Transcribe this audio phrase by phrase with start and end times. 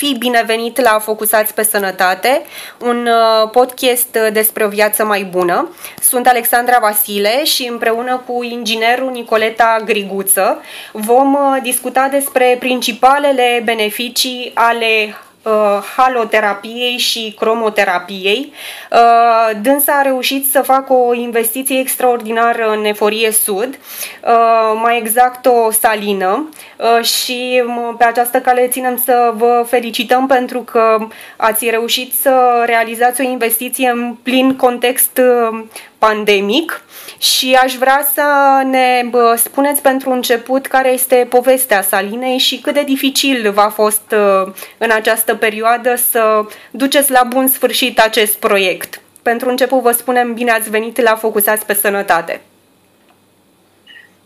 [0.00, 2.42] fi binevenit la Focusați pe Sănătate,
[2.78, 5.68] un uh, podcast despre o viață mai bună.
[6.02, 14.50] Sunt Alexandra Vasile și împreună cu inginerul Nicoleta Griguță vom uh, discuta despre principalele beneficii
[14.54, 15.14] ale
[15.50, 18.52] uh, haloterapiei și cromoterapiei.
[18.90, 23.78] Uh, dânsa a reușit să facă o investiție extraordinară în Eforie Sud,
[24.24, 27.62] uh, mai exact o salină uh, și
[27.98, 30.98] pe această cale ținem să vă felicităm pentru că
[31.36, 35.64] ați reușit să realizați o investiție în plin context uh,
[36.00, 36.82] pandemic
[37.18, 38.26] și aș vrea să
[38.64, 44.52] ne spuneți pentru început care este povestea Salinei și cât de dificil v-a fost uh,
[44.78, 49.00] în această perioadă să duceți la bun sfârșit acest proiect.
[49.22, 52.40] Pentru început vă spunem bine ați venit la Focusați pe Sănătate.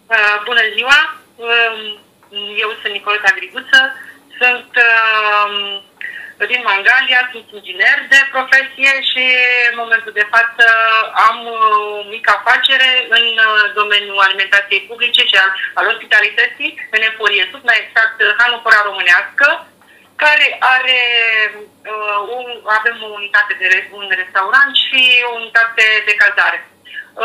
[0.06, 0.98] Uh, bună ziua!
[1.36, 1.98] Um,
[2.62, 3.80] eu sunt Nicoleta Griguță,
[4.40, 5.82] sunt uh,
[6.38, 9.24] din Mangalia, sunt inginer de profesie și
[9.70, 10.64] în momentul de față
[11.28, 11.58] am o
[12.14, 17.78] mică afacere în uh, domeniul alimentației publice și al, al ospitalității, în Eforie Sud, mai
[17.84, 19.46] exact Hanupora Românească,
[20.16, 20.46] care
[20.76, 21.00] are,
[21.92, 22.46] uh, un,
[22.78, 26.58] avem o unitate de un restaurant și o unitate de cazare.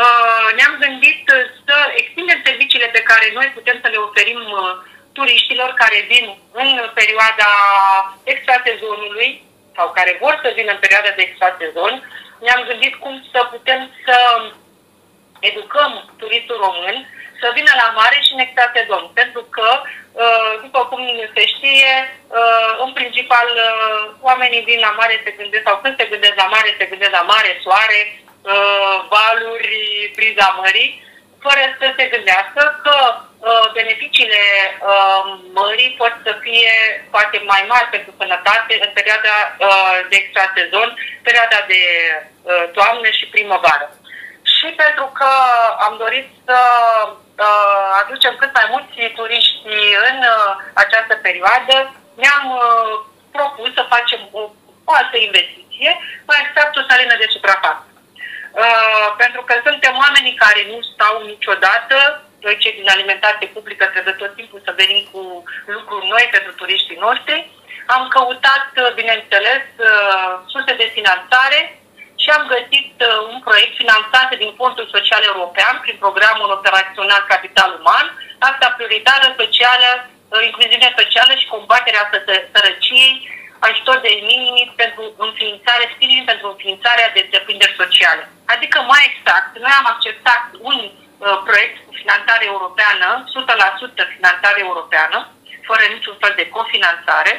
[0.02, 1.22] Uh, ne-am gândit
[1.66, 4.74] să extindem serviciile pe care noi putem să le oferim uh,
[5.12, 7.50] turiștilor care vin în perioada
[8.24, 9.42] extrasezonului
[9.76, 11.92] sau care vor să vină în perioada de extrasezon,
[12.44, 14.16] ne-am gândit cum să putem să
[15.40, 16.96] educăm turistul român
[17.40, 19.04] să vină la mare și în extrasezon.
[19.20, 21.02] Pentru că, uh, după cum
[21.34, 21.92] se știe,
[22.38, 26.52] uh, în principal uh, oamenii vin la mare se gândesc, sau când se gândesc la
[26.54, 28.00] mare, se gândesc la mare, soare,
[29.14, 30.90] valuri, briza mării,
[31.44, 33.29] fără să se gândească că Uh,
[33.72, 34.42] beneficiile
[34.80, 36.72] uh, mării pot să fie
[37.10, 40.88] poate mai mari pentru sănătate în perioada uh, de extrasezon,
[41.22, 41.82] perioada de
[42.72, 43.86] toamnă și primăvară.
[44.42, 45.30] Și pentru că
[45.86, 46.58] am dorit să
[48.02, 49.66] aducem cât mai mulți turiști
[50.10, 50.18] în
[50.74, 51.76] această perioadă,
[52.22, 52.46] ne-am
[53.32, 54.40] propus să facem o,
[54.84, 55.90] o altă investiție,
[56.26, 57.90] mai exact o salină de suprafață.
[58.50, 61.96] Uh, pentru că suntem oamenii care nu stau niciodată
[62.46, 65.22] noi cei din alimentație publică trebuie tot timpul să venim cu
[65.76, 67.38] lucruri noi pentru turiștii noștri.
[67.94, 68.66] Am căutat,
[69.00, 71.60] bineînțeles, uh, surse de finanțare
[72.22, 77.70] și am găsit uh, un proiect finanțat din Fondul Social European prin programul operațional Capital
[77.78, 78.06] Uman,
[78.48, 82.10] asta prioritară socială, uh, incluziune socială și combaterea
[82.52, 83.14] sărăciei,
[83.68, 88.22] ajutor de minimi pentru înființare, sprijin pentru înființarea de întreprinderi sociale.
[88.54, 90.99] Adică, mai exact, noi am acceptat un Uh,
[91.48, 93.08] proiect cu finanțare europeană,
[94.04, 95.18] 100% finanțare europeană,
[95.68, 97.32] fără niciun fel de cofinanțare.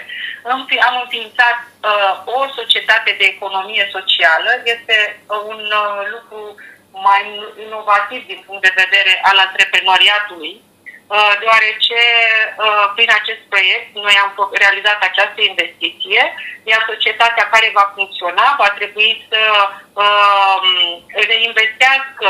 [0.90, 4.52] Am înființat uh, o societate de economie socială.
[4.64, 6.56] Este uh, un uh, lucru
[6.92, 7.22] mai
[7.66, 10.71] inovativ din punct de vedere al antreprenoriatului, uh,
[11.40, 12.00] deoarece
[12.58, 14.32] uh, prin acest proiect noi am
[14.64, 16.24] realizat această investiție,
[16.64, 19.42] iar societatea care va funcționa va trebui să
[19.94, 20.62] uh,
[21.30, 22.26] reinvestească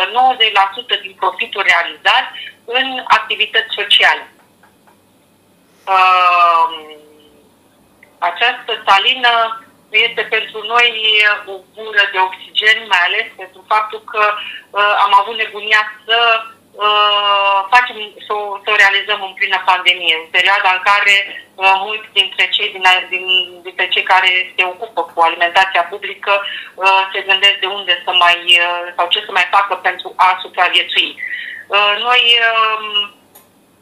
[0.97, 2.25] 90% din profitul realizat
[2.65, 4.23] în activități sociale.
[5.95, 6.69] Uh,
[8.19, 9.33] această salină
[9.89, 10.89] este pentru noi
[11.45, 14.23] o gură de oxigen, mai ales pentru faptul că
[14.69, 16.17] uh, am avut nebunia să
[16.71, 18.33] uh, facem, să,
[18.63, 21.15] să o realizăm în plină pandemie, în perioada în care
[21.55, 23.25] uh, mulți dintre cei, din, din,
[23.63, 26.33] dintre cei care se ocupă cu alimentația publică
[26.75, 30.37] uh, se gândesc de unde să mai, uh, sau ce să mai facă pentru a
[30.41, 31.09] supraviețui.
[31.67, 33.09] Uh, noi uh,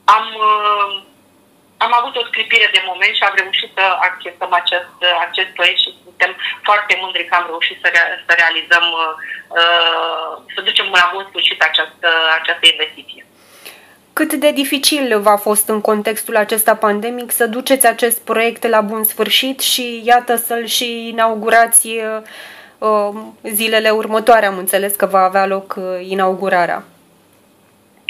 [0.04, 1.08] am, uh,
[1.86, 4.96] am avut o scripire de moment și am reușit să acceptăm acest,
[5.28, 6.32] acest proiect și suntem
[6.68, 9.14] foarte mândri că am reușit să, rea, să realizăm, uh,
[10.54, 12.10] să ducem la bun sfârșit această,
[12.40, 13.22] această investiție.
[14.14, 19.04] Cât de dificil v-a fost în contextul acesta pandemic să duceți acest proiect la bun
[19.04, 21.88] sfârșit și iată să-l și inaugurați
[22.80, 23.10] uh,
[23.44, 24.46] zilele următoare.
[24.46, 26.84] Am înțeles că va avea loc uh, inaugurarea.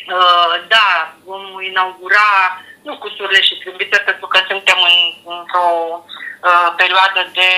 [0.08, 2.28] Uh, da, vom inaugura
[2.88, 4.98] nu cu surle și trâmbite, pentru că suntem în,
[5.38, 5.68] într-o
[6.48, 7.50] uh, perioadă de,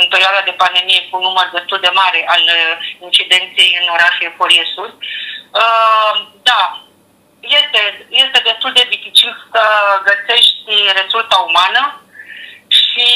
[0.00, 2.72] în perioada de pandemie cu un număr destul de mare al uh,
[3.06, 4.92] incidenței în orașul Forie Sud.
[5.62, 6.62] Uh, da,
[7.40, 9.62] este, este destul de dificil să
[10.08, 11.82] găsești resursa umană
[12.68, 13.08] și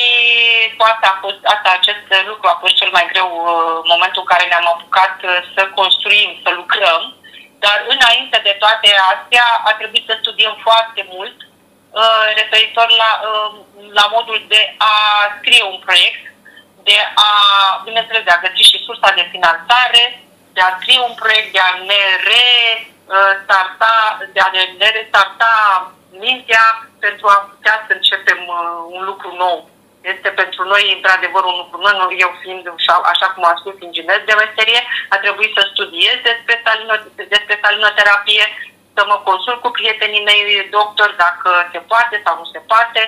[0.76, 4.44] poate a fost, asta, acest lucru a fost cel mai greu uh, momentul în care
[4.46, 7.02] ne-am apucat uh, să construim, să lucrăm
[7.64, 13.50] dar înainte de toate astea a trebuit să studiem foarte mult uh, referitor la, uh,
[13.98, 14.96] la modul de a
[15.38, 16.22] scrie un proiect,
[16.88, 17.30] de a,
[17.84, 20.04] bineînțeles, de a găsi și sursa de finanțare,
[20.52, 23.94] de a scrie un proiect, de a ne restarta,
[24.32, 25.52] de a ne restarta
[26.10, 28.40] mintea pentru a putea să începem
[28.96, 29.70] un lucru nou
[30.02, 32.10] este pentru noi, într-adevăr, un lucru nou.
[32.24, 32.64] Eu fiind,
[33.12, 38.44] așa cum am spus, inginer de meserie, a trebuit să studiez despre, salino- despre salinoterapie,
[38.94, 43.02] să mă consult cu prietenii mei doctori dacă se poate sau nu se poate,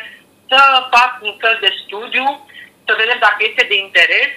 [0.48, 0.60] să
[0.94, 2.26] fac un fel de studiu,
[2.86, 4.30] să vedem dacă este de interes.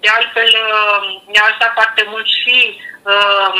[0.00, 1.00] De altfel, uh,
[1.30, 3.52] mi-a ajutat foarte mult și uh,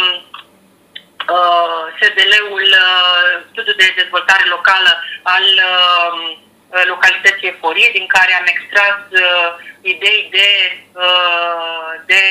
[1.34, 4.92] uh, SDL-ul, uh, Studiul de Dezvoltare Locală
[5.22, 6.47] al uh, Uh,
[6.86, 9.50] localității Eforie, din care am extras uh,
[9.80, 10.48] idei de,
[10.92, 12.22] uh, de,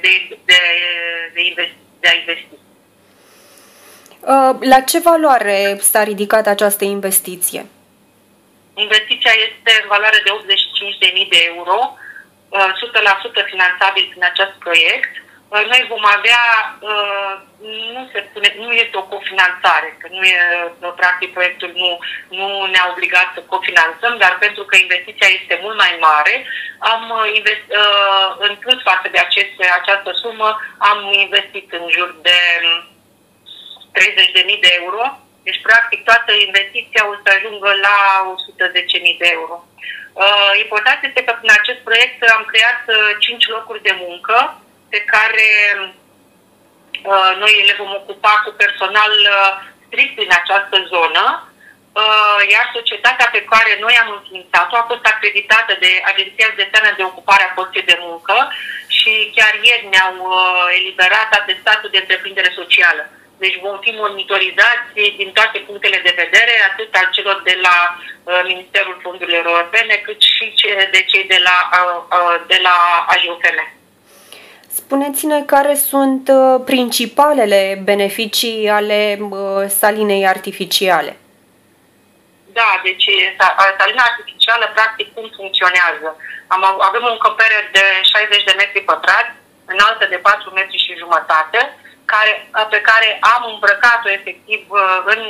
[0.00, 0.60] de, de,
[1.34, 2.54] de, investi, de a investi.
[4.20, 7.66] Uh, la ce valoare s-a ridicat această investiție?
[8.74, 11.98] Investiția este în valoare de 85.000 de euro,
[12.50, 15.12] 100% finanțabil prin acest proiect
[15.48, 16.44] noi vom avea,
[16.80, 17.34] uh,
[17.94, 20.38] nu se spune, nu este o cofinanțare, că nu e,
[20.80, 21.98] uh, practic, proiectul nu,
[22.28, 26.46] nu ne-a obligat să cofinanțăm, dar pentru că investiția este mult mai mare,
[26.78, 27.66] am uh, invest,
[28.38, 32.38] în plus față de aceste, această sumă, am investit în jur de
[33.98, 37.96] 30.000 de euro, deci, practic, toată investiția o să ajungă la
[38.34, 39.64] 110.000 de euro.
[40.62, 42.80] important este că prin acest proiect am creat
[43.18, 44.60] 5 locuri de muncă,
[44.96, 45.48] pe care
[47.12, 49.52] uh, noi le vom ocupa cu personal uh,
[49.86, 55.72] strict din această zonă, uh, iar societatea pe care noi am înființat-o a fost acreditată
[55.84, 58.36] de Agenția Județeană de Ocupare a Forței de Muncă
[58.98, 63.02] și chiar ieri ne-au uh, eliberat atestatul de întreprindere socială.
[63.42, 68.40] Deci vom fi monitorizați din toate punctele de vedere, atât al celor de la uh,
[68.52, 70.44] Ministerul Fondurilor Europene, cât și
[70.90, 72.76] de cei de la, uh, uh, de la
[73.14, 73.58] AIOFM.
[74.80, 81.12] Spuneți-ne care sunt uh, principalele beneficii ale uh, salinei artificiale.
[82.58, 83.06] Da, deci
[83.78, 86.08] salina artificială, practic, cum funcționează?
[86.54, 89.32] Am, avem un încăpere de 60 de metri pătrați,
[89.72, 91.60] înaltă de 4 metri și jumătate,
[92.12, 92.32] care,
[92.74, 94.80] pe care am îmbrăcat-o efectiv uh,
[95.14, 95.22] în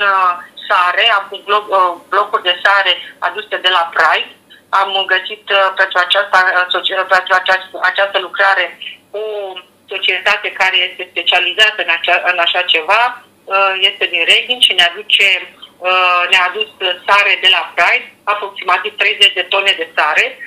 [0.66, 1.64] sare, am pus bloc,
[2.12, 4.32] blocuri de sare aduse de la Pride,
[4.68, 5.44] am găsit
[5.80, 6.36] pentru această,
[7.14, 8.64] pentru această, această lucrare
[9.10, 9.52] o
[9.88, 14.82] societate care este specializată în, acea, în așa ceva uh, este din Reghin și ne
[14.82, 15.26] aduce
[15.78, 16.68] uh, ne-a adus
[17.06, 20.38] sare de la Pride, aproximativ 30 de tone de sare,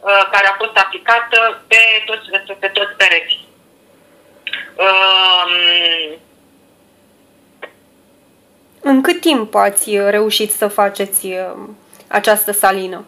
[0.00, 3.40] uh, care a fost aplicată pe toți, pe toți pereți.
[4.84, 5.52] Um,
[8.80, 11.28] în cât timp ați reușit să faceți
[12.08, 13.04] această salină?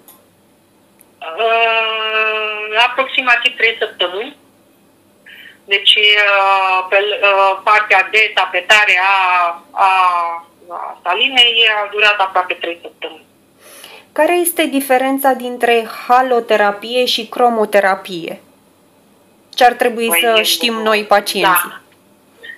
[2.89, 4.37] aproximativ 3 săptămâni.
[5.65, 9.89] Deci, uh, pe uh, partea de tapetare a, a,
[10.69, 13.25] a salinei a durat aproape 3 săptămâni.
[14.13, 18.41] Care este diferența dintre haloterapie și cromoterapie?
[19.55, 21.73] Ce ar trebui păi, să știm noi pacienții?
[21.73, 21.81] Da.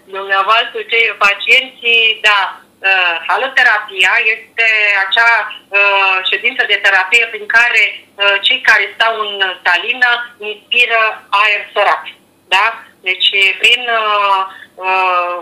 [0.05, 4.67] Dumneavoastră, cei pacienții, da, uh, haloterapia este
[5.07, 5.33] acea
[5.69, 7.83] uh, ședință de terapie prin care
[8.15, 9.33] uh, cei care stau în
[9.65, 12.05] salină inspiră aer sărat.
[12.49, 12.86] Da?
[13.09, 13.31] Deci,
[13.63, 14.41] prin uh,
[14.75, 15.37] uh,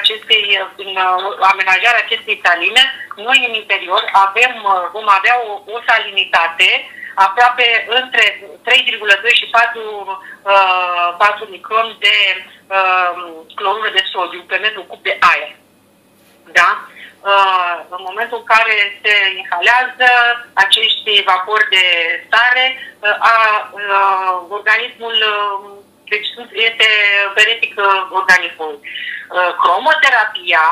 [0.00, 0.44] acestei,
[0.76, 2.82] prin uh, amenajarea acestei saline,
[3.16, 6.68] noi în interior avem, uh, vom avea o, o salinitate
[7.14, 8.24] aproape între
[8.64, 9.80] 3,2 și 4,
[10.42, 12.16] uh, 4 micron de
[12.66, 13.16] uh,
[13.54, 15.56] clorură de sodiu pe metru cub de aer.
[16.52, 16.70] Da?
[17.20, 20.08] Uh, în momentul în care se inhalează
[20.52, 21.84] acești vapori de
[22.26, 22.66] stare,
[23.00, 23.34] uh, a,
[23.72, 26.28] uh, organismul uh, deci
[26.68, 26.88] este
[27.34, 28.80] benefic uh, organismului.
[28.82, 30.66] Uh, cromoterapia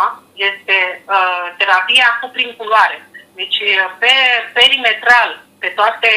[0.51, 0.77] este
[1.17, 3.09] uh, terapia cu prin culoare.
[3.35, 3.59] Deci
[3.99, 4.13] pe
[4.53, 6.11] perimetral pe toate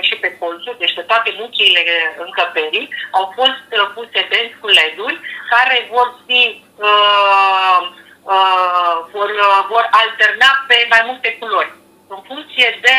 [0.00, 1.82] și pe colțuri, deci pe toate muchiile
[2.16, 3.64] încăperii, au fost
[3.94, 7.80] puse benzi cu LED-uri care vor fi uh,
[8.22, 11.72] uh, vor, uh, vor alterna pe mai multe culori
[12.14, 12.98] în funcție de,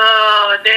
[0.00, 0.76] uh, de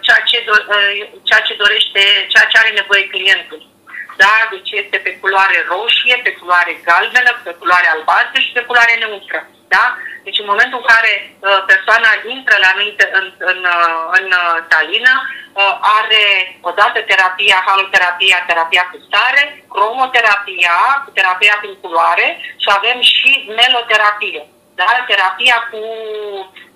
[0.00, 3.71] ceea, ce do, uh, ceea ce dorește, ceea ce are nevoie clientul
[4.16, 4.34] da?
[4.50, 9.40] Deci este pe culoare roșie, pe culoare galbenă, pe culoare albastră și pe culoare neutră.
[9.74, 9.84] Da?
[10.24, 14.26] Deci în momentul în care uh, persoana intră la noi în, în, în, uh, în
[14.40, 16.24] uh, salină, uh, are
[16.60, 19.42] odată terapia, haloterapia, terapia cu stare,
[19.74, 22.26] cromoterapia, cu terapia prin culoare
[22.62, 24.42] și avem și meloterapie.
[24.74, 24.90] Da?
[25.06, 25.82] Terapia cu,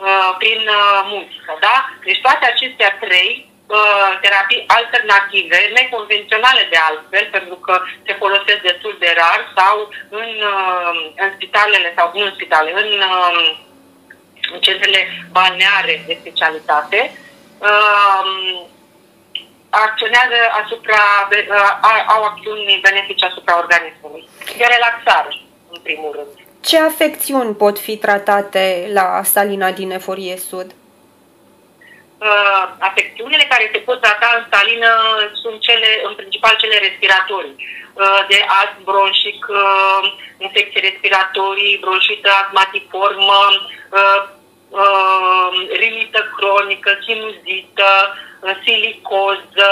[0.06, 1.52] uh, prin uh, muzică.
[1.60, 1.76] Da?
[2.04, 7.74] Deci toate acestea trei uh, terapii alternative, neconvenționale de altfel, pentru că
[8.06, 9.76] se folosesc destul de rar sau
[10.08, 13.38] în, uh, în spitalele sau nu în spitale, în, uh,
[14.52, 17.00] în centrele balneare de specialitate,
[17.58, 18.26] uh,
[19.70, 24.28] acționează asupra, uh, au acțiuni benefice asupra organismului.
[24.58, 25.32] De relaxare,
[25.70, 26.46] în primul rând.
[26.60, 30.74] Ce afecțiuni pot fi tratate la salina din Eforie Sud?
[32.18, 34.92] Uh, afecțiunile care se pot trata în salină
[35.42, 40.02] sunt cele, în principal cele respiratorii, uh, de astm bronșic, uh,
[40.38, 43.40] infecție respiratorii, bronșită asmatiformă,
[43.98, 44.20] uh,
[44.68, 47.90] uh, rinită cronică, sinuzită,
[48.40, 49.70] uh, silicoză,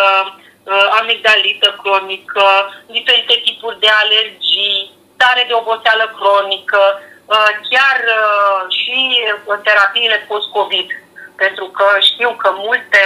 [0.65, 2.47] uh, amigdalită cronică,
[2.87, 6.83] diferite tipuri de alergii, stare de oboseală cronică,
[7.27, 8.99] uh, chiar uh, și
[9.47, 10.89] în terapiile post-COVID,
[11.37, 13.05] pentru că știu că multe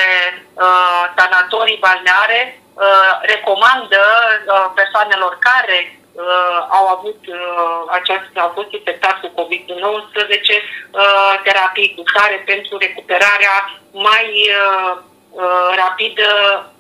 [0.55, 2.63] uh, sanatorii balneare
[3.21, 4.03] recomandă
[4.75, 6.01] persoanelor care
[6.69, 7.21] au avut
[7.89, 10.63] această, au fost infectați cu COVID-19
[11.43, 14.51] terapii cu care pentru recuperarea mai
[15.77, 16.29] rapidă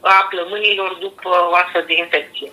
[0.00, 2.50] a plămânilor după o astfel de infecție.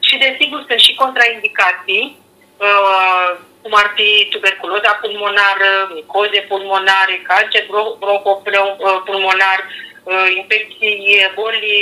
[0.00, 2.18] Și desigur sunt și contraindicații
[2.58, 7.64] Uh, cum ar fi tuberculoza pulmonară, micoze pulmonare, cancer
[8.00, 9.60] bronhopulmonar,
[10.02, 11.74] uh, infecții, boli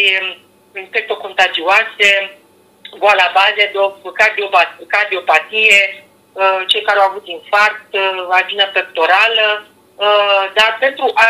[0.75, 2.11] infectocontagioase,
[2.99, 3.63] boala bază,
[4.89, 7.91] cardiopatie, uh, cei care au avut infarct,
[8.29, 9.67] vagină pectorală,
[10.55, 11.29] dar pentru a,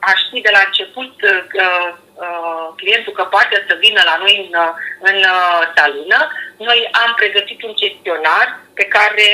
[0.00, 1.14] a ști de la început
[2.24, 4.54] Uh, clientul că poate să vină la noi în,
[5.10, 6.18] în uh, salună,
[6.68, 9.28] noi am pregătit un chestionar pe care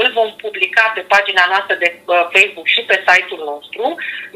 [0.00, 2.04] îl vom publica pe pagina noastră de uh,
[2.34, 3.84] Facebook și pe site-ul nostru,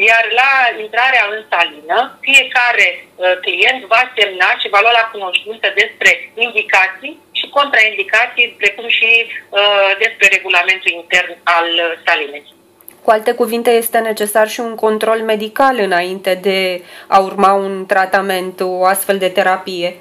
[0.09, 0.53] iar la
[0.85, 2.87] intrarea în salină, fiecare
[3.45, 6.11] client va semna și va lua la cunoștință despre
[6.47, 9.11] indicații și contraindicații, precum și
[9.99, 11.69] despre regulamentul intern al
[12.07, 12.45] salinei.
[13.09, 18.61] Cu alte cuvinte, este necesar și un control medical înainte de a urma un tratament,
[18.61, 19.97] o astfel de terapie.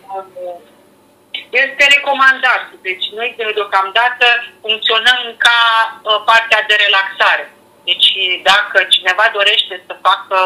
[1.50, 2.64] Este recomandat.
[2.82, 4.26] Deci noi deocamdată
[4.62, 5.60] funcționăm ca
[6.02, 7.52] uh, partea de relaxare.
[7.84, 8.10] Deci
[8.44, 10.38] dacă cineva dorește să facă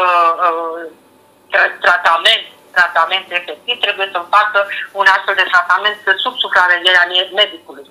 [0.46, 0.80] uh,
[1.80, 7.86] tratament, tratament efectiv, trebuie să facă un astfel de tratament sub supravegherea medicului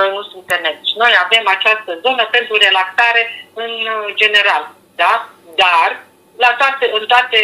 [0.00, 0.98] noi nu suntem medici.
[1.02, 3.22] Noi avem această zonă pentru relaxare
[3.54, 3.70] în
[4.14, 4.62] general,
[4.94, 5.28] da?
[5.62, 5.90] Dar
[6.36, 7.40] la toate, în toate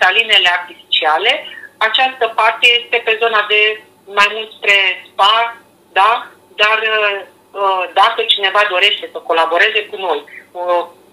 [0.00, 1.32] salinele artificiale,
[1.76, 5.56] această parte este pe zona de mai mult spre spa,
[5.92, 6.26] da?
[6.56, 10.60] Dar uh, dacă cineva dorește să colaboreze cu noi, cu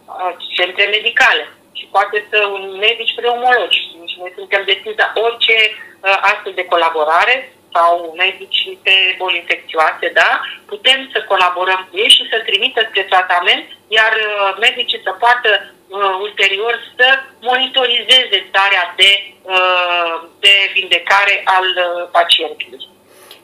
[0.05, 3.83] uh, centre medicale și poate să un medic pneumolog și
[4.17, 10.41] noi suntem deschiși la orice uh, astfel de colaborare, sau medici pe boli infecțioase, da?
[10.65, 15.49] Putem să colaborăm cu ei și să trimită spre tratament, iar uh, medicii să poată
[15.91, 17.07] uh, ulterior să
[17.49, 22.89] monitorizeze starea de, uh, de vindecare al uh, pacientului.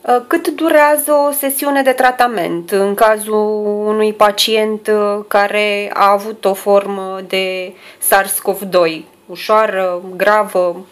[0.02, 6.46] Uh, cât durează o sesiune de tratament în cazul unui pacient uh, care a avut
[6.46, 9.02] o formă de SARS-CoV-2?
[9.26, 10.86] Ușoară, gravă?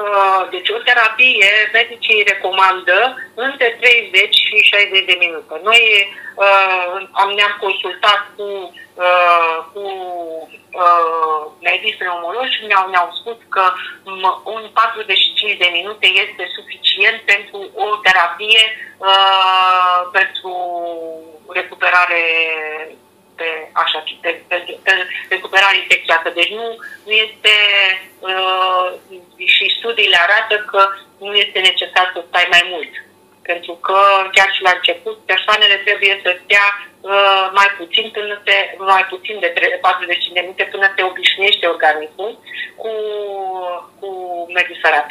[0.00, 2.98] Uh, deci o terapie, medicii recomandă
[3.34, 5.60] între 30 și 60 de minute.
[5.62, 5.82] Noi
[6.34, 9.84] uh, am, ne-am consultat cu, uh, cu
[10.84, 13.64] uh, medici pneumologi și ne-au, ne-au spus că
[14.44, 18.62] un 45 de minute este suficient pentru o terapie
[18.98, 20.52] uh, pentru
[21.48, 22.22] recuperare
[23.38, 24.92] pe, așa, pe, pe, pe
[25.28, 26.28] recuperare infecțioasă.
[26.34, 26.66] Deci nu,
[27.06, 27.54] nu este,
[28.30, 28.88] uh,
[29.54, 30.80] și studiile arată că
[31.18, 32.92] nu este necesar să stai mai mult.
[33.50, 33.98] Pentru că
[34.32, 36.66] chiar și la început persoanele trebuie să stea
[37.00, 39.48] uh, mai puțin până se, mai puțin de
[39.80, 42.38] 40 de minute până se obișnuiește organismul
[42.76, 42.90] cu,
[43.98, 44.08] cu
[44.54, 45.08] mediul sărat.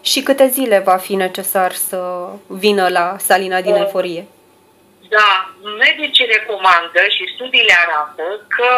[0.00, 4.26] Și câte zile va fi necesar să vină la salina din uh, eforie?
[5.08, 8.70] Da, medicii recomandă și studiile arată că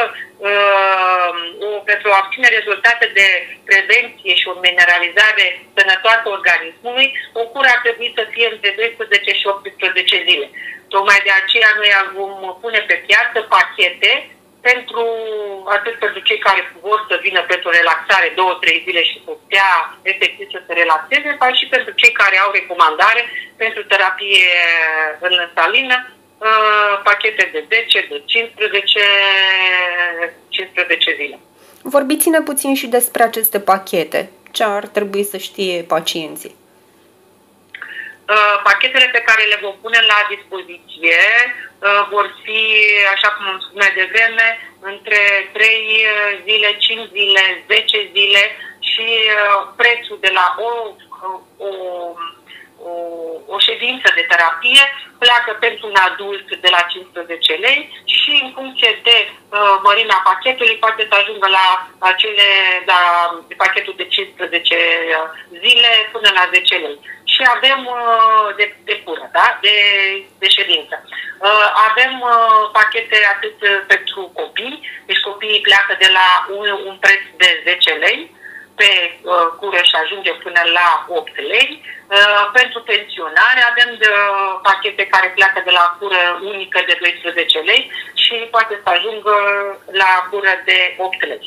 [0.48, 1.30] uh,
[1.90, 3.26] pentru a obține rezultate de
[3.68, 7.08] prevenție și o mineralizare sănătoasă organismului,
[7.40, 10.46] o cură ar trebui să fie între 12 și 18 zile.
[10.88, 14.12] Tocmai de aceea noi vom pune pe piață pachete
[14.60, 15.04] pentru
[15.76, 19.72] atât pentru cei care vor să vină pentru relaxare două, trei zile și să stea
[20.02, 23.22] efectiv să se relaxeze, dar și pentru cei care au recomandare
[23.56, 24.46] pentru terapie
[25.20, 26.17] în salină, Uh,
[27.04, 29.00] pachete de 10, de 15,
[30.48, 31.38] 15 zile.
[31.82, 34.30] Vorbiți-ne puțin și despre aceste pachete.
[34.50, 36.54] Ce ar trebui să știe pacienții?
[38.28, 41.20] Uh, pachetele pe care le vom pune la dispoziție
[41.78, 42.60] uh, vor fi,
[43.14, 44.46] așa cum am spus mai devreme,
[44.80, 45.20] între
[45.52, 46.06] 3
[46.46, 48.42] zile, 5 zile, 10 zile
[48.90, 49.06] și
[49.76, 50.70] prețul de la o,
[51.66, 51.70] o
[52.82, 52.92] o,
[53.54, 54.82] o ședință de terapie
[55.18, 60.76] pleacă pentru un adult de la 15 lei și în funcție de uh, mărimea pachetului
[60.84, 61.66] poate să ajungă la
[61.98, 62.48] acele,
[62.86, 63.00] la
[63.56, 64.76] pachetul de 15
[65.62, 66.98] zile până la 10 lei.
[67.32, 69.58] Și avem uh, de, de pură, da?
[69.60, 69.76] de,
[70.38, 70.94] de ședință.
[71.04, 77.22] Uh, avem uh, pachete atât pentru copii, deci copiii pleacă de la un, un preț
[77.36, 78.36] de 10 lei,
[78.80, 81.70] pe uh, cură și ajunge până la 8 lei.
[81.82, 87.58] Uh, pentru pensionare avem de, uh, pachete care pleacă de la cură unică de 12
[87.70, 87.82] lei
[88.22, 89.34] și poate să ajungă
[90.02, 91.44] la cură de 8 lei.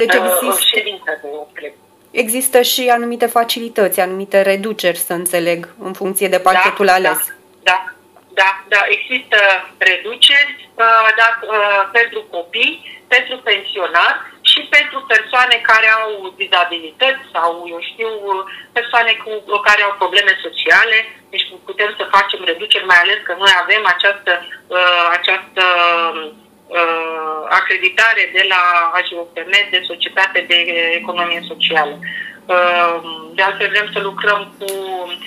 [0.00, 0.46] Deci uh, există...
[0.46, 1.74] Uh, ședință de 8 lei.
[2.10, 7.18] Există și anumite facilități, anumite reduceri, să înțeleg, în funcție de pachetul da, ales.
[7.18, 7.94] Da, da,
[8.34, 9.36] da, da, există
[9.78, 14.29] reduceri uh, da, uh, pentru copii, pentru pensionari
[14.60, 18.10] și pentru persoane care au dizabilități sau, eu știu,
[18.78, 19.32] persoane cu
[19.68, 20.96] care au probleme sociale.
[21.32, 24.32] Deci putem să facem reduceri, mai ales că noi avem această,
[24.76, 25.64] uh, această
[26.78, 28.62] uh, acreditare de la
[28.98, 30.58] AGOPM, de Societate de
[31.00, 31.98] Economie Socială.
[32.54, 32.94] Uh,
[33.36, 34.70] de altfel vrem să lucrăm cu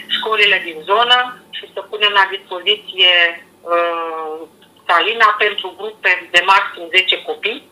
[0.08, 1.18] școlile din zonă
[1.58, 3.14] și să punem la dispoziție
[3.62, 4.36] uh,
[4.88, 7.72] Salina pentru grupe de maxim 10 copii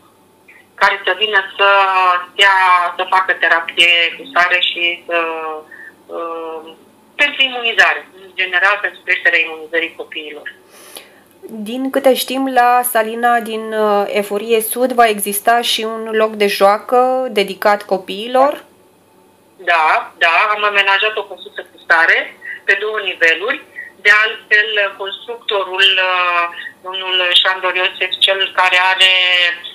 [0.74, 1.68] care să vină să
[2.32, 2.56] stea,
[2.96, 5.18] să facă terapie cu sare și să,
[6.06, 6.72] uh,
[7.14, 10.52] pentru imunizare, în general pentru creșterea imunizării copiilor.
[11.40, 16.46] Din câte știm, la Salina din uh, Eforie Sud va exista și un loc de
[16.46, 18.64] joacă dedicat copiilor?
[19.56, 23.62] Da, da, am amenajat o căsuță cu stare pe două niveluri.
[24.00, 26.44] De altfel, constructorul, uh,
[26.82, 29.12] domnul Șandor Iosef, cel care are
[29.54, 29.71] Uh,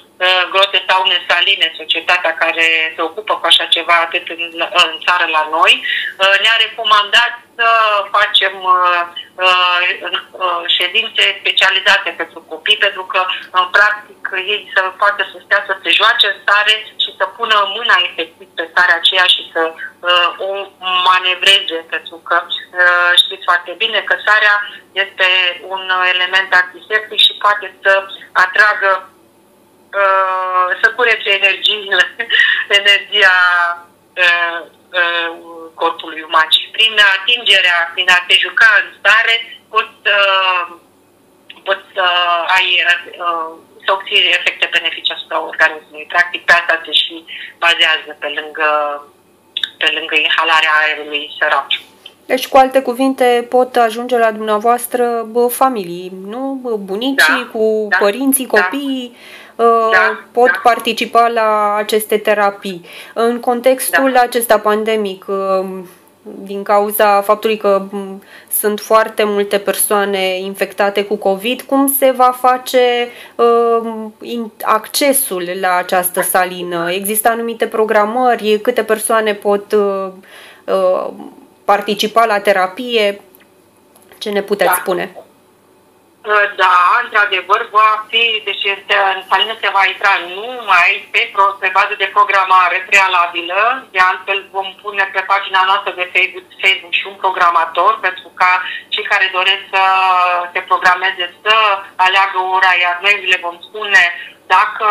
[0.51, 4.43] grote saune saline, societatea care se ocupă cu așa ceva atât în,
[4.83, 7.69] în țară la noi, uh, ne-a recomandat să
[8.17, 9.01] facem uh,
[10.77, 14.21] ședințe specializate pentru copii, pentru că, în practic,
[14.53, 18.47] ei să poată să stea să se joace în stare și să pună mâna efectiv
[18.55, 19.61] pe starea aceea și să
[20.47, 20.49] o
[21.09, 22.35] manevreze, pentru că
[23.23, 24.55] știți foarte bine că sarea
[24.91, 25.27] este
[25.73, 27.93] un element antiseptic și poate să
[28.31, 29.09] atragă
[29.97, 31.97] Uh, să curețe energie,
[32.79, 33.37] energia
[34.23, 34.59] uh,
[34.99, 35.31] uh,
[35.73, 39.35] corpului uman și prin atingerea, prin a te juca în stare,
[39.73, 40.15] poți să,
[41.67, 42.05] poți să
[42.57, 42.67] ai
[43.85, 46.11] să obții efecte benefice asupra organismului.
[46.13, 47.15] Practic pe asta se și
[47.63, 48.69] bazează pe lângă,
[49.77, 51.67] pe lângă inhalarea aerului sărac.
[52.25, 56.43] Deci, cu alte cuvinte, pot ajunge la dumneavoastră bă, familii, nu?
[56.89, 58.61] Bunicii, da, cu da, părinții, da.
[58.61, 59.46] copiii, da Uh,
[59.91, 60.59] da, pot da.
[60.63, 62.85] participa la aceste terapii.
[63.13, 64.21] În contextul da.
[64.21, 65.65] acesta pandemic, uh,
[66.43, 72.37] din cauza faptului că mm, sunt foarte multe persoane infectate cu COVID, cum se va
[72.39, 74.05] face uh,
[74.61, 76.91] accesul la această salină?
[76.91, 78.59] Există anumite programări?
[78.61, 80.07] Câte persoane pot uh,
[80.65, 81.09] uh,
[81.65, 83.21] participa la terapie?
[84.17, 84.77] Ce ne puteți da.
[84.79, 85.15] spune?
[86.55, 91.21] Da, într-adevăr, va fi, deci este, în salină se va intra numai pe,
[91.59, 96.93] pe bază de programare prealabilă, de altfel vom pune pe pagina noastră de Facebook, Facebook
[96.99, 98.51] și un programator pentru ca
[98.93, 99.83] cei care doresc să
[100.53, 101.55] se programeze să
[102.05, 104.03] aleagă ora, iar noi le vom spune
[104.55, 104.87] dacă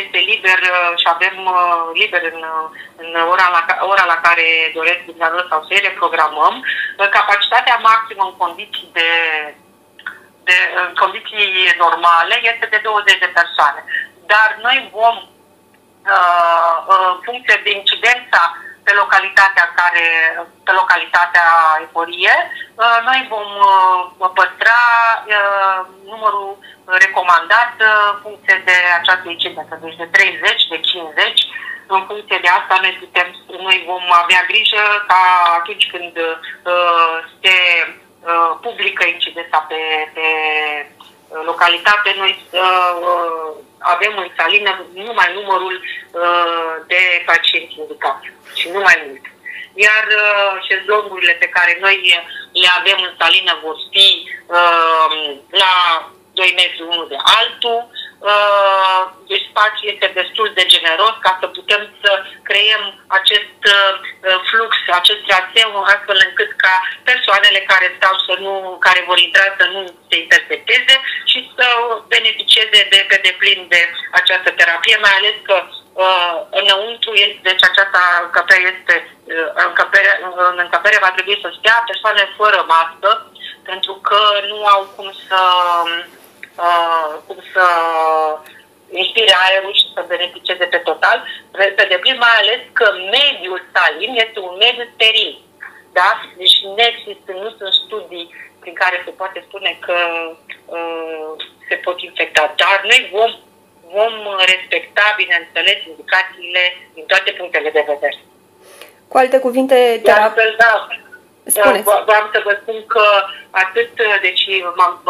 [0.00, 0.60] este liber
[1.00, 1.36] și avem
[2.00, 2.40] liber în,
[3.02, 4.46] în ora, la, ora la care
[4.78, 6.54] doresc dumneavoastră sau să reprogramăm,
[7.10, 9.08] capacitatea maximă în condiții de
[10.48, 13.80] de, în condiții normale este de 20 de persoane.
[14.32, 15.16] Dar noi vom,
[16.14, 16.76] uh,
[17.10, 18.42] în funcție de incidența
[18.84, 20.06] pe localitatea care,
[20.64, 21.48] pe localitatea
[21.86, 22.34] eforie,
[22.74, 23.48] uh, noi vom
[24.22, 24.80] uh, păstra
[26.04, 27.74] numărul recomandat
[28.12, 31.40] în funcție de această incidență, deci de 30, de 50,
[31.96, 33.28] în funcție de asta noi putem,
[33.66, 35.22] noi vom avea grijă ca
[35.58, 37.54] atunci când uh, se
[38.20, 39.80] Uh, publică incidența pe,
[40.14, 40.26] pe
[41.28, 48.80] uh, localitate, noi uh, avem în salină numai numărul uh, de pacienți indicați și nu
[48.80, 49.24] mai mult.
[49.74, 51.98] Iar uh, șezlongurile pe care noi
[52.52, 54.08] le avem în salină vor fi
[54.46, 55.74] uh, la
[56.32, 57.99] 2 metri unul de altul, uh,
[59.30, 62.10] deci spațiul este destul de generos ca să putem să
[62.48, 62.82] creăm
[63.18, 63.94] acest uh,
[64.50, 66.74] flux, acest traseu, astfel încât ca
[67.10, 68.52] persoanele care stau să nu,
[68.86, 70.94] care vor intra să nu se interpreteze
[71.30, 71.66] și să
[72.14, 73.80] beneficieze de pe deplin de
[74.20, 78.94] această terapie, mai ales că uh, înăuntru este, deci această încăpere este,
[79.34, 80.12] uh, încăpere,
[80.52, 83.10] în încăpere va trebui să stea persoane fără mască,
[83.70, 85.40] pentru că nu au cum să
[86.56, 87.66] uh, cum să
[88.90, 91.18] inspire aerul și să beneficieze pe total,
[91.76, 92.86] pe deplin, mai ales că
[93.18, 95.32] mediul salin este un mediu steril.
[95.92, 96.10] Da?
[96.36, 98.26] Deci nu există, nu sunt studii
[98.60, 99.96] prin care se poate spune că
[100.76, 101.32] uh,
[101.68, 102.54] se pot infecta.
[102.56, 103.32] Dar noi vom,
[103.96, 104.14] vom
[104.52, 106.62] respecta, bineînțeles, indicațiile
[106.94, 108.18] din toate punctele de vedere.
[109.08, 110.42] Cu alte cuvinte, terapia...
[110.58, 110.88] Da,
[111.46, 111.82] Spuneți.
[111.82, 113.04] Vreau să vă spun că
[113.50, 114.44] atât, deci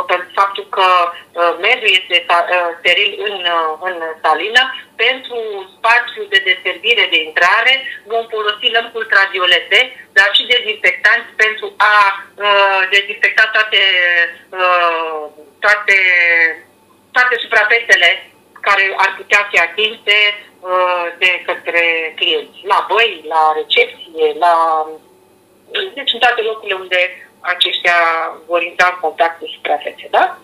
[0.07, 4.63] pentru faptul că uh, mediul este uh, steril în, uh, în salină,
[5.05, 5.39] pentru
[5.77, 7.75] spațiul de deservire de intrare
[8.13, 9.81] vom folosi lămpi ultraviolete,
[10.17, 13.83] dar și dezinfectanți pentru a uh, dezinfecta toate,
[14.61, 15.23] uh,
[15.65, 15.99] toate,
[17.13, 18.11] toate suprafețele
[18.67, 22.59] care ar putea fi atinse uh, de către clienți.
[22.73, 24.55] La băi, la recepție, la
[25.95, 27.01] deci în toate locurile unde
[27.41, 27.99] aceștia
[28.47, 30.39] vor intra în contact cu suprafețe, da?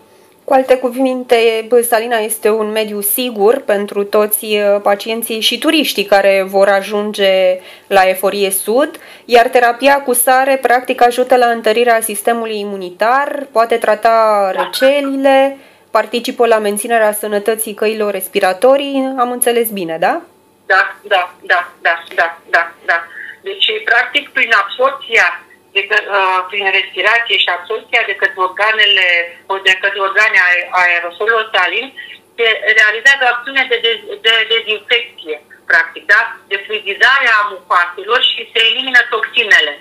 [0.47, 6.43] Cu alte cuvinte, Salina este un mediu sigur pentru toți uh, pacienții și turiștii care
[6.47, 13.47] vor ajunge la Eforie Sud, iar terapia cu sare practic ajută la întărirea sistemului imunitar,
[13.51, 14.61] poate trata da.
[14.61, 15.57] răcelile,
[15.91, 20.21] participă la menținerea sănătății căilor respiratorii, am înțeles bine, da?
[20.65, 23.03] Da, da, da, da, da, da, da.
[23.47, 25.27] Deci, practic, prin absorția,
[25.73, 29.05] de, uh, prin respirație și absorția de către organele,
[29.67, 30.39] de către organe
[30.81, 31.87] aerosolului salin,
[32.37, 32.47] se
[32.79, 33.91] realizează acțiune de, de,
[34.25, 35.35] de dezinfecție,
[35.71, 36.21] practic, da?
[36.51, 39.73] De fluidizare a mucoaselor și se elimină toxinele.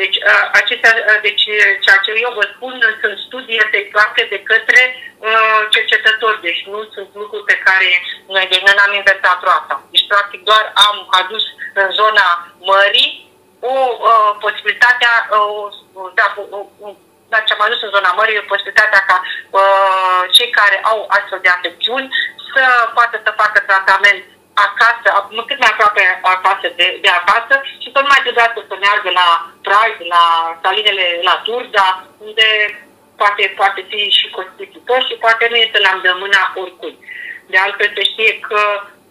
[0.00, 1.44] Deci, uh, acestea, uh, deci,
[1.84, 4.80] ceea ce eu vă spun sunt studii efectuate de către
[5.18, 7.88] uh, cercetători, deci nu sunt lucruri pe care
[8.34, 9.76] noi de noi n-am inventat roata.
[9.90, 12.26] Deci, practic, doar am adus în zona
[12.70, 13.30] mării
[13.62, 13.74] o
[14.08, 16.94] uh, posibilitatea, uh, da, uh,
[17.28, 19.16] da, ce am adus în zona mării, o posibilitatea ca
[19.50, 22.08] uh, cei care au astfel de afecțiuni
[22.52, 22.62] să
[22.94, 25.08] poată să facă tratament acasă,
[25.46, 29.28] cât mai aproape acasă de, de acasă și să nu mai trebuiască să meargă la
[29.66, 30.24] Pride, la
[30.62, 31.88] salinele la Turda,
[32.26, 32.48] unde
[33.16, 36.96] poate, poate fi și costisitor și poate nu este la îndemâna oricui.
[37.46, 38.60] De altfel se știe că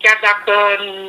[0.03, 0.53] chiar dacă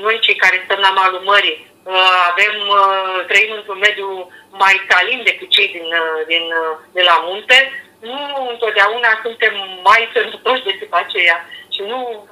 [0.04, 4.08] noi cei care stăm la malul mării uh, avem, uh, trăim într-un mediu
[4.50, 6.44] mai calin decât cei din, uh, din,
[6.92, 7.58] de la munte,
[8.00, 12.28] nu întotdeauna suntem mai sănătoși decât aceia și nu,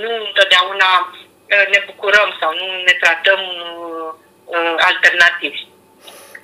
[0.00, 0.90] nu întotdeauna
[1.72, 3.40] ne bucurăm sau nu ne tratăm
[4.88, 5.54] alternativ.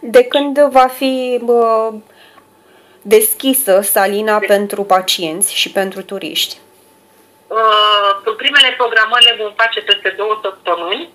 [0.01, 1.93] De când va fi bă,
[3.03, 4.47] deschisă salina de...
[4.47, 6.57] pentru pacienți și pentru turiști?
[7.47, 11.09] Uh, primele programări le vom face peste două săptămâni,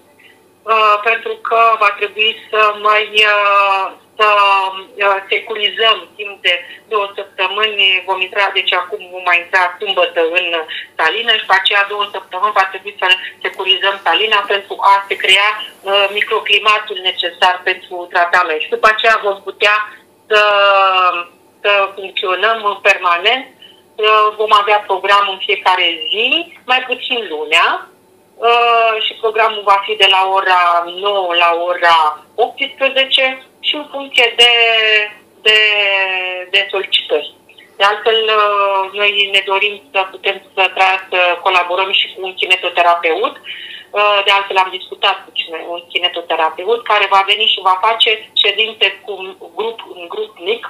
[0.63, 4.27] uh, pentru că va trebui să mai uh, să
[4.73, 6.53] uh, securizăm timp de
[6.87, 10.45] două săptămâni, vom intra, deci acum vom mai intra sâmbătă în
[10.97, 13.07] salină și pe aceea două săptămâni va trebui să
[13.41, 18.61] securizăm salina pentru a se crea uh, microclimatul necesar pentru tratament.
[18.61, 19.75] Și după aceea vom putea
[20.29, 20.41] să,
[21.61, 23.45] să funcționăm permanent.
[24.37, 27.87] Vom avea program în fiecare zi, mai puțin lunea,
[28.35, 34.27] uh, și programul va fi de la ora 9 la ora 18 și în funcție
[34.41, 34.51] de,
[35.41, 35.59] de,
[36.53, 37.33] de solicitări.
[37.77, 40.63] De altfel, uh, noi ne dorim să putem să,
[41.09, 43.35] să colaborăm și cu un kinetoterapeut
[43.99, 45.31] Uh, de altfel am discutat cu
[45.69, 48.11] un kinetoterapeut care va veni și va face
[48.43, 50.61] ședințe cu un grup, un grup mic,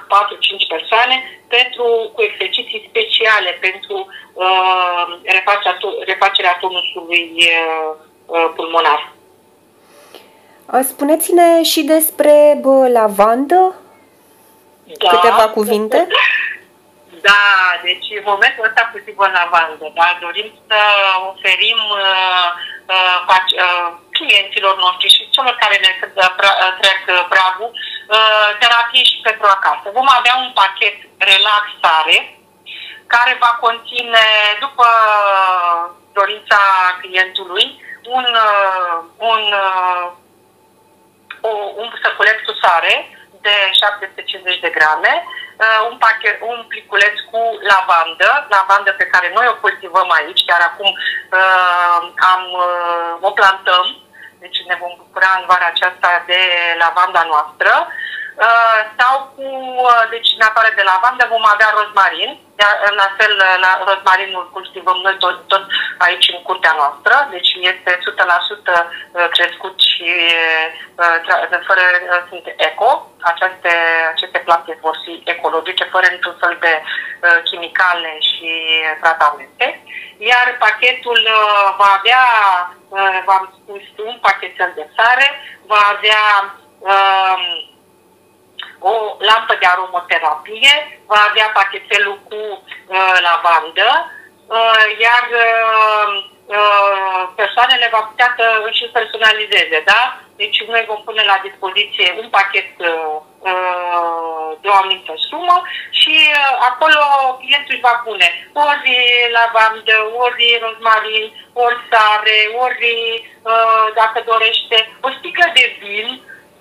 [0.66, 1.16] 4-5 persoane,
[1.48, 3.96] pentru, cu exerciții speciale pentru
[4.32, 7.90] uh, refacerea, refacerea tonusului uh,
[8.26, 9.12] uh, pulmonar.
[10.82, 13.74] Spuneți-ne și despre bă, lavandă?
[14.98, 15.08] Da.
[15.08, 16.06] Câteva cuvinte?
[17.30, 17.46] Da,
[17.88, 20.80] deci în momentul ăsta cu sigur lavandă, da, dorim să
[21.32, 22.48] oferim uh,
[22.94, 23.18] uh,
[23.64, 27.00] uh, clienților noștri și celor care ne uh, uh, trec
[27.32, 29.86] pragul uh, terapie și pentru acasă.
[29.98, 30.96] Vom avea un pachet
[31.30, 32.16] relaxare
[33.06, 34.26] care va conține,
[34.64, 34.86] după
[36.18, 36.60] dorința
[37.00, 37.66] clientului,
[38.16, 38.96] un, uh,
[39.32, 40.06] un, uh,
[41.48, 41.50] o,
[41.82, 42.94] un săculeț cu sare,
[43.46, 47.40] de 750 de grame, uh, un, pachet, un pliculeț cu
[47.72, 52.00] lavandă, lavandă pe care noi o cultivăm aici, chiar acum uh,
[52.32, 53.86] am, uh, o plantăm,
[54.42, 56.40] deci ne vom bucura în vara aceasta de
[56.82, 57.72] lavanda noastră.
[58.46, 59.46] Uh, sau cu,
[59.88, 63.32] uh, deci în afară de lavandă vom avea rozmarin, iar la fel
[63.64, 65.64] la rozmarinul cultivăm noi tot, tot
[65.98, 68.00] aici în curtea noastră, deci este 100%
[68.72, 70.08] uh, crescut și
[71.66, 71.80] fără,
[72.28, 72.90] sunt eco,
[73.20, 73.72] aceste,
[74.14, 76.82] aceste plante vor fi ecologice, fără niciun fel de
[77.44, 78.50] chimicale și
[79.00, 79.82] tratamente.
[80.18, 81.20] Iar pachetul
[81.76, 82.24] va avea,
[83.26, 85.28] v-am spus, un pachetel de sare,
[85.66, 86.24] va avea
[88.90, 88.94] o
[89.30, 90.74] lampă de aromoterapie,
[91.10, 93.88] va avea pachetelul cu uh, lavandă,
[94.56, 96.08] uh, iar uh,
[96.56, 100.00] uh, persoanele va putea să își personalizeze, da?
[100.36, 103.16] Deci noi vom pune la dispoziție un pachet uh,
[103.48, 105.56] uh de o anumită sumă
[106.00, 107.00] și uh, acolo
[107.40, 108.28] clientul își va pune
[108.68, 108.92] ori
[109.38, 112.92] lavandă, ori rozmarin, ori sare, ori,
[113.50, 116.08] uh, dacă dorește, o sticlă de vin,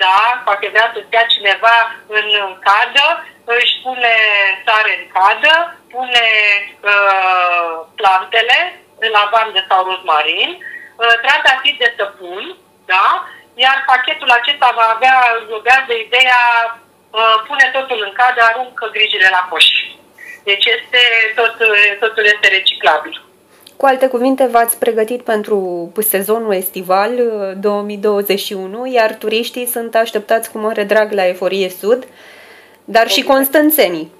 [0.04, 1.78] da, poate vrea să stea cineva
[2.18, 2.28] în
[2.68, 3.08] cadă,
[3.58, 4.16] își pune
[4.66, 5.54] sare în cadă,
[5.94, 6.28] pune
[6.92, 8.60] uh, plantele,
[9.18, 12.44] lavandă sau rozmarin, uh, trandafir de săpun,
[12.86, 13.08] da,
[13.63, 15.18] iar pachetul acesta va avea,
[15.88, 16.42] de ideea,
[17.20, 19.68] uh, pune totul în cadă, aruncă grijile la coș.
[20.44, 21.02] Deci este,
[21.36, 21.56] tot,
[22.00, 23.16] totul este reciclabil.
[23.84, 25.58] Cu alte cuvinte, v-ați pregătit pentru
[26.02, 27.12] sezonul estival
[27.60, 32.08] 2021, uh, iar turiștii sunt așteptați cu mare drag la Eforie Sud,
[32.86, 34.12] dar și constanțenii.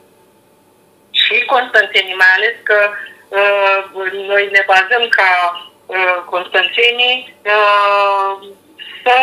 [1.12, 2.80] Și constanțenii, mai ales că
[3.30, 5.32] uh, noi ne bazăm ca
[5.86, 8.48] uh, constanțenii uh,
[9.04, 9.18] să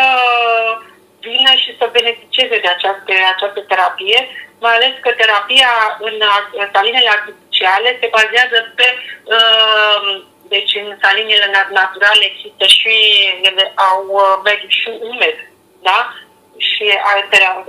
[1.19, 4.19] vină și să beneficieze de această, această terapie,
[4.59, 6.15] mai ales că terapia în,
[6.61, 8.87] în salinele artificiale se bazează pe
[9.35, 11.47] uh, deci în salinele
[11.81, 12.93] naturale există și,
[13.49, 15.37] ele au uh, mediu și umed,
[15.87, 15.99] da?
[16.69, 16.85] Și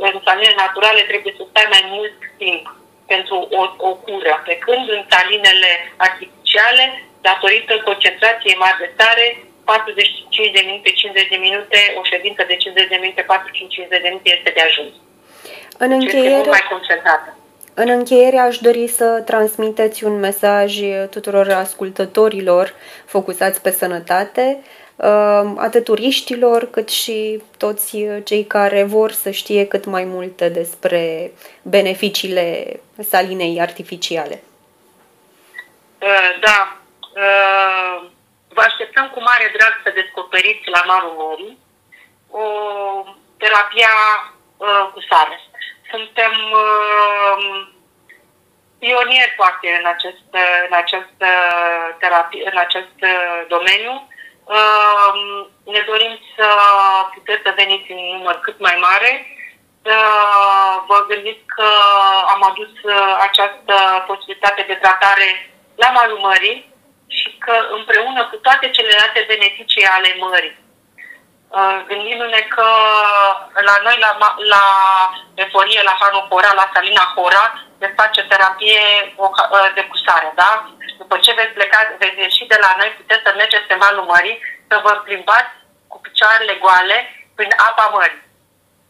[0.08, 2.64] în salinele naturale trebuie să stai mai mult timp
[3.12, 5.70] pentru o, o cură, pe când în salinele
[6.08, 6.84] artificiale,
[7.28, 9.26] datorită concentrației mari de stare,
[9.64, 14.28] 45 de minute, 50 de minute, o ședință de 50 de minute, 45-50 de minute
[14.36, 14.94] este de ajuns.
[15.84, 17.28] În încheiere, este mult mai concentrată.
[17.74, 20.78] În încheiere aș dori să transmiteți un mesaj
[21.11, 22.74] tuturor ascultătorilor
[23.06, 24.62] focusați pe sănătate,
[24.96, 31.32] uh, atât turiștilor cât și toți cei care vor să știe cât mai multe despre
[31.62, 34.42] beneficiile salinei artificiale.
[36.00, 36.76] Uh, da,
[37.14, 38.08] uh,
[38.48, 41.58] vă așteptăm cu mare drag să descoperiți la Marul Mării
[42.30, 42.44] o
[43.38, 43.94] terapia
[44.94, 45.40] cu sare
[45.92, 46.33] suntem
[46.64, 47.66] uh,
[48.78, 50.28] pionieri poate în acest,
[50.68, 51.16] în acest,
[51.98, 52.96] terapie, în acest
[53.48, 53.94] domeniu.
[54.44, 55.12] Uh,
[55.74, 56.48] ne dorim să
[57.14, 59.12] puteți să veniți în număr cât mai mare.
[59.83, 61.68] Uh, vă gândiți că
[62.35, 62.72] am adus
[63.28, 63.74] această
[64.07, 65.28] posibilitate de tratare
[65.74, 66.59] la malul mării
[67.07, 70.57] și că împreună cu toate celelalte beneficii ale mării,
[71.59, 72.66] Uh, gândindu-ne că
[73.62, 74.11] la noi, la,
[74.55, 74.64] la
[75.35, 77.44] Eforie, la Hanul Hora, la Salina Hora,
[77.79, 78.81] se face terapie
[79.16, 80.51] uh, de cusare, da?
[80.98, 84.40] După ce veți pleca, veți ieși de la noi, puteți să mergeți pe malul mării,
[84.68, 85.53] să vă plimbați
[85.88, 86.96] cu picioarele goale
[87.35, 88.22] prin apa mării.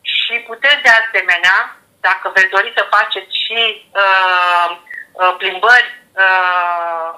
[0.02, 3.60] Și puteți de asemenea, dacă veți dori să faceți și
[4.02, 4.68] uh,
[5.12, 5.88] uh, plimbări
[6.22, 7.08] uh,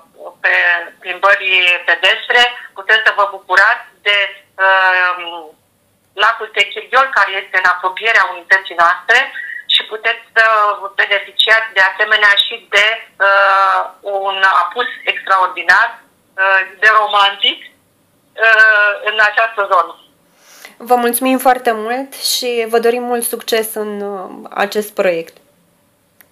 [0.41, 0.55] pe
[1.01, 1.49] plimbări
[1.85, 2.41] pedestre,
[2.75, 5.45] puteți să vă bucurați de uh,
[6.23, 9.19] lacul Techirghiol, care este în apropierea unității noastre
[9.75, 12.87] și puteți să uh, beneficiați de asemenea și de
[13.29, 19.93] uh, un apus extraordinar, uh, de romantic, uh, în această zonă.
[20.77, 25.37] Vă mulțumim foarte mult și vă dorim mult succes în uh, acest proiect.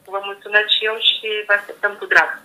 [0.04, 2.40] Vă mulțumesc și eu și vă așteptăm cu drag.